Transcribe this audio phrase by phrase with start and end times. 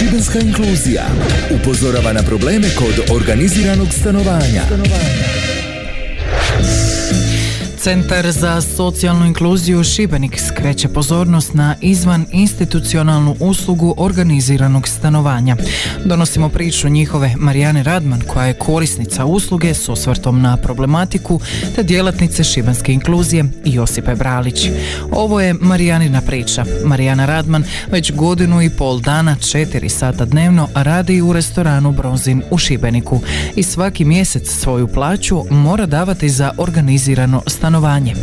[0.00, 1.06] Šibenska inkluzija
[1.54, 4.62] upozorava na probleme kod organiziranog stanovanja.
[7.82, 15.56] Centar za socijalnu inkluziju Šibenik skreće pozornost na izvan institucionalnu uslugu organiziranog stanovanja.
[16.04, 21.40] Donosimo priču njihove Marijane Radman koja je korisnica usluge s osvrtom na problematiku
[21.74, 24.68] te djelatnice šibenske inkluzije Josipe Bralić.
[25.12, 26.64] Ovo je Marijanina priča.
[26.84, 32.58] Marijana Radman već godinu i pol dana, četiri sata dnevno radi u restoranu Bronzin u
[32.58, 33.20] Šibeniku
[33.56, 38.14] i svaki mjesec svoju plaću mora davati za organizirano stanovanje stanovanje.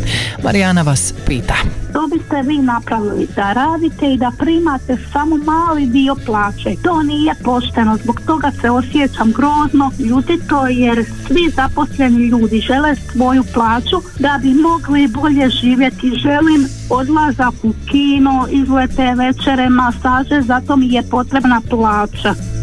[0.44, 1.54] Marijana vas pita.
[1.92, 6.76] To biste vi napravili da radite i da primate samo mali dio plaće.
[6.82, 13.44] To nije pošteno, zbog toga se osjećam grozno, ljutito jer svi zaposleni ljudi žele svoju
[13.54, 16.12] plaću da bi mogli bolje živjeti.
[16.22, 22.57] Želim odlazak u kino, izlete, večere, masaže, zato mi je potrebna plaća.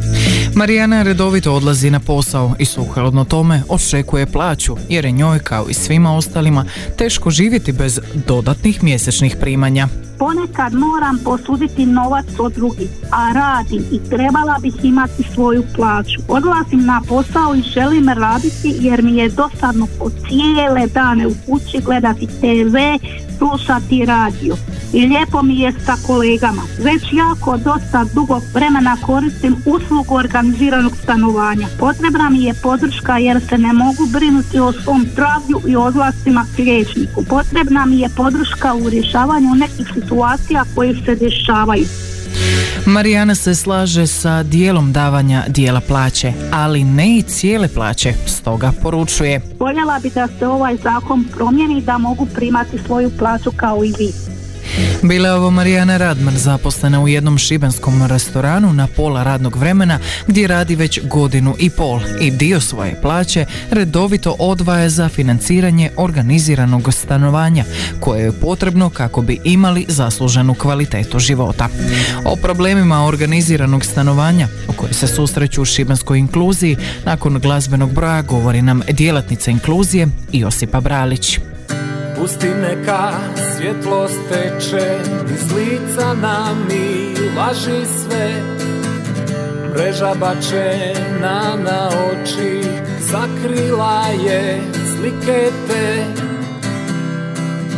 [0.55, 5.73] Marijana redovito odlazi na posao i sukladno tome očekuje plaću jer je njoj kao i
[5.73, 6.65] svima ostalima
[6.97, 9.87] teško živjeti bez dodatnih mjesečnih primanja.
[10.19, 16.21] Ponekad moram posuditi novac od drugih, a radim i trebala bih imati svoju plaću.
[16.27, 21.81] Odlazim na posao i želim raditi jer mi je dosadno po cijele dane u kući
[21.85, 22.77] gledati TV,
[23.37, 24.55] slušati radio
[24.95, 26.61] i lijepo mi je sa kolegama.
[26.79, 31.67] Već jako dosta dugo vremena koristim uslugu organiziranog stanovanja.
[31.79, 37.23] Potrebna mi je podrška jer se ne mogu brinuti o svom zdravlju i odlascima liječniku.
[37.29, 41.85] Potrebna mi je podrška u rješavanju nekih situacija koje se dešavaju.
[42.85, 49.41] Marijana se slaže sa dijelom davanja dijela plaće, ali ne i cijele plaće, stoga poručuje.
[49.59, 54.34] Voljela bi da se ovaj zakon promijeni da mogu primati svoju plaću kao i vi.
[55.03, 60.47] Bila je ovo Marijana Radman zaposlena u jednom šibenskom restoranu na pola radnog vremena gdje
[60.47, 67.63] radi već godinu i pol i dio svoje plaće redovito odvaja za financiranje organiziranog stanovanja
[67.99, 71.69] koje je potrebno kako bi imali zasluženu kvalitetu života.
[72.25, 78.61] O problemima organiziranog stanovanja u kojoj se susreću u šibenskoj inkluziji nakon glazbenog broja govori
[78.61, 81.39] nam djelatnica inkluzije Josipa Bralić.
[82.25, 83.11] Pusti neka
[83.55, 84.99] svjetlo steče
[85.33, 88.33] Iz lica nam i laži sve.
[89.73, 92.61] Mreža bačena na oči
[92.99, 94.61] Zakrila je
[94.95, 96.05] slike te.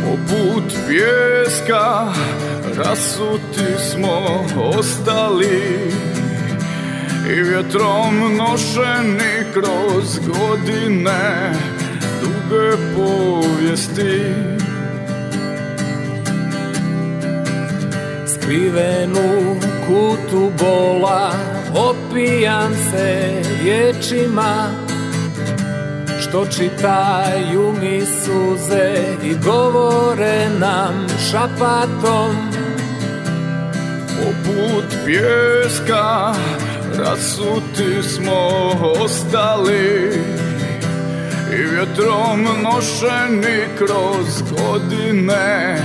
[0.04, 2.12] Poput pjeska
[2.76, 4.44] rasuti smo
[4.78, 5.92] ostali.
[7.30, 11.52] I vjetrom nošeni kroz godine
[12.48, 14.34] duge povijesti.
[18.26, 21.32] Skriven u kutu bola
[21.74, 24.70] Opijam se riječima.
[26.20, 32.36] Što čitaju mi suze I govore nam šapatom.
[34.18, 36.34] Poput pjeska
[36.98, 38.48] Rasuti smo
[39.04, 40.12] ostali
[41.52, 45.78] i vjetrom nošeni kroz godine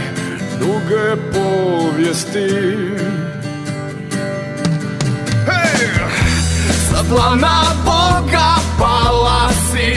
[0.59, 2.77] duge povijesti.
[5.45, 5.87] Hej!
[6.89, 9.93] Sa plana Boga pala si.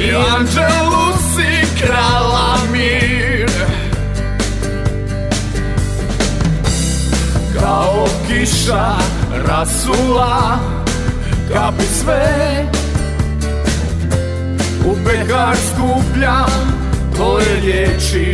[0.00, 3.50] I anđelu si krala mir.
[7.60, 8.94] Kao kiša
[9.46, 10.58] rasula
[11.52, 12.66] kapi sve.
[14.86, 16.76] U pekar skupljam
[17.16, 18.32] tvoje riječi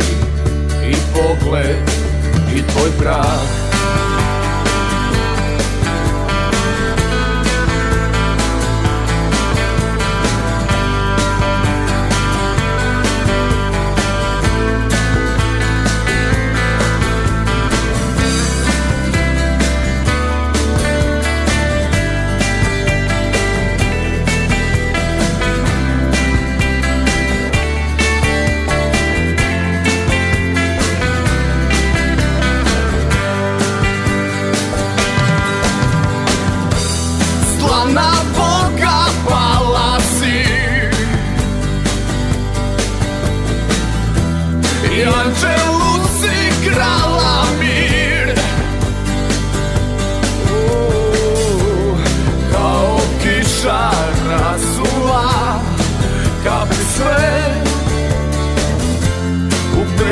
[0.89, 1.77] i pogled
[2.55, 3.63] i tvoj prah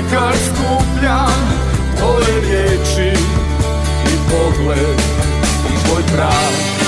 [0.01, 1.31] Nekad skupljam
[1.97, 3.19] tvoje riječi
[4.05, 4.99] i pogled
[5.69, 6.80] i tvoj prav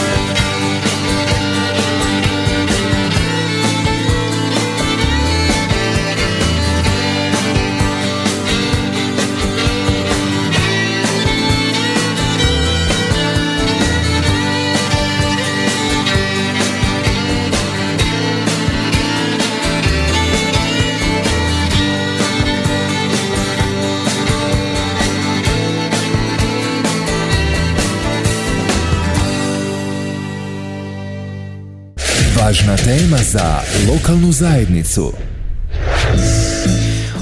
[32.54, 35.14] Važna tema za lokalnu zajednicu.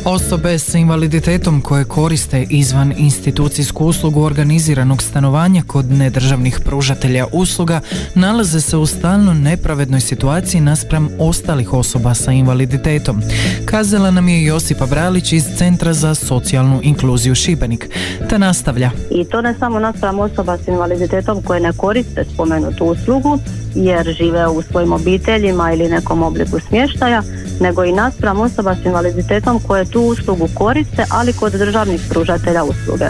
[0.05, 7.81] Osobe s invaliditetom koje koriste izvan institucijsku uslugu organiziranog stanovanja kod nedržavnih pružatelja usluga
[8.15, 13.21] nalaze se u stalno nepravednoj situaciji naspram ostalih osoba sa invaliditetom.
[13.65, 17.89] Kazala nam je Josipa Bralić iz Centra za socijalnu inkluziju Šibenik.
[18.29, 18.91] Te nastavlja.
[19.11, 23.39] I to ne samo naspram osoba s invaliditetom koje ne koriste spomenutu uslugu,
[23.75, 27.23] jer žive u svojim obiteljima ili nekom obliku smještaja,
[27.61, 33.05] nego i naspram osoba s invaliditetom koje tu uslugu koriste, ali kod državnih pružatelja usluge.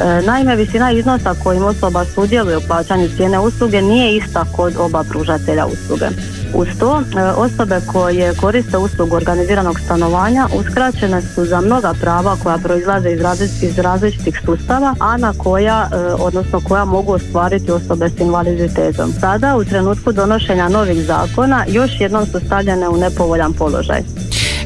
[0.00, 5.04] E, naime, visina iznosa kojim osoba sudjeluje u plaćanju cijene usluge nije ista kod oba
[5.04, 6.06] pružatelja usluge.
[6.54, 12.58] Uz to, e, osobe koje koriste uslugu organiziranog stanovanja uskraćene su za mnoga prava koja
[12.58, 13.10] proizlaze
[13.62, 19.12] iz različitih sustava, a na koja, e, odnosno koja mogu ostvariti osobe s invaliditetom.
[19.20, 24.02] Sada, u trenutku donošenja novih zakona, još jednom su stavljene u nepovoljan položaj.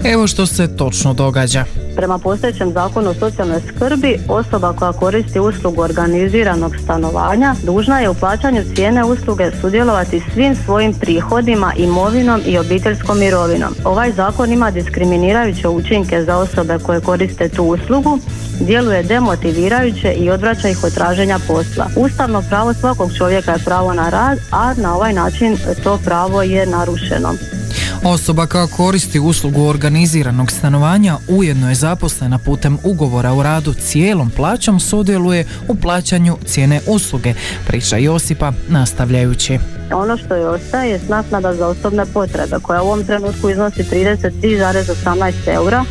[0.05, 1.65] Evo što se točno događa.
[1.97, 8.15] Prema postojećem zakonu o socijalnoj skrbi, osoba koja koristi uslugu organiziranog stanovanja dužna je u
[8.15, 13.75] plaćanju cijene usluge sudjelovati svim svojim prihodima, imovinom i obiteljskom mirovinom.
[13.85, 18.19] Ovaj zakon ima diskriminirajuće učinke za osobe koje koriste tu uslugu,
[18.61, 21.87] djeluje demotivirajuće i odvraća ih od traženja posla.
[21.97, 26.67] Ustavno pravo svakog čovjeka je pravo na rad, a na ovaj način to pravo je
[26.67, 27.58] narušeno.
[28.05, 34.81] Osoba koja koristi uslugu organiziranog stanovanja ujedno je zaposlena putem ugovora o radu cijelom plaćom
[34.81, 37.35] sudjeluje u plaćanju cijene usluge,
[37.67, 39.59] priča Josipa nastavljajući.
[39.93, 45.33] Ono što je ostaje je naknada za osobne potrebe koja u ovom trenutku iznosi 33,18
[45.47, 45.85] eura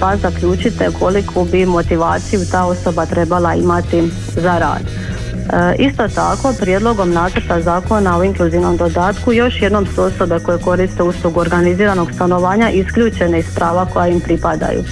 [0.00, 5.05] pa zaključite koliko bi motivaciju ta osoba trebala imati za rad.
[5.52, 11.02] E, isto tako, prijedlogom nacrta zakona o inkluzivnom dodatku još jednom su osobe koje koriste
[11.02, 14.84] uslugu organiziranog stanovanja isključene iz prava koja im pripadaju.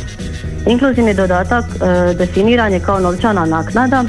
[0.66, 4.04] Inkluzivni dodatak e, definiran je kao novčana naknada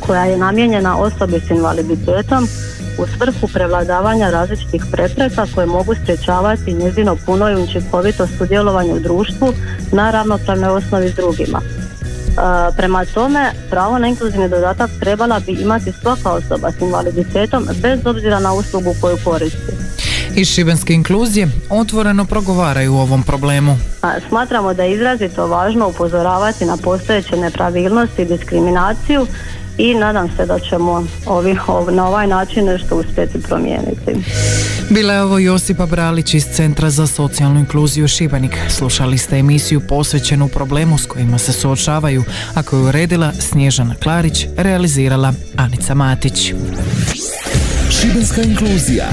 [0.00, 2.48] koja je namijenjena osobi s invaliditetom
[2.98, 9.52] u svrhu prevladavanja različitih prepreka koje mogu sprječavati njezino puno i učinkovito sudjelovanje u društvu
[9.92, 11.60] na ravnopravnoj osnovi s drugima.
[12.76, 18.40] Prema tome, pravo na inkluzivni dodatak trebala bi imati svaka osoba s invaliditetom bez obzira
[18.40, 19.72] na uslugu koju koristi.
[20.36, 23.76] Iz šibenske inkluzije otvoreno progovaraju o ovom problemu.
[24.28, 29.26] Smatramo da je izrazito važno upozoravati na postojeće nepravilnosti i diskriminaciju
[29.78, 31.56] i nadam se da ćemo ovi,
[31.92, 34.14] na ovaj način nešto uspjeti promijeniti.
[34.90, 38.58] Bila je ovo Josipa Bralić iz Centra za socijalnu inkluziju Šibenik.
[38.68, 42.24] Slušali ste emisiju posvećenu problemu s kojima se suočavaju,
[42.54, 46.52] a koju je uredila Snježana Klarić, realizirala Anica Matić.
[48.00, 49.06] Šibenska inkluzija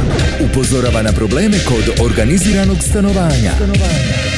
[0.49, 3.51] upozorava na probleme kod organiziranog stanovanja.
[3.55, 4.30] stanovanja.